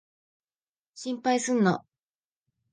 [0.95, 1.85] 心配すんな。